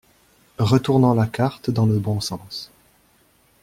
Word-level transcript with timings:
Retournant 0.57 1.13
la 1.13 1.27
carte 1.27 1.69
dans 1.69 1.85
le 1.85 1.99
bons 1.99 2.21
sens. 2.21 2.71